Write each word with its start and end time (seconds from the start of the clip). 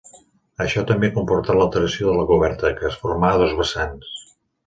Això 0.63 0.83
també 0.91 1.09
comportà 1.17 1.57
l'alteració 1.59 2.09
de 2.09 2.17
la 2.21 2.25
coberta, 2.33 2.73
que 2.79 2.87
es 2.91 2.99
formà 3.05 3.31
a 3.35 3.39
dos 3.43 3.53
vessants. 3.61 4.19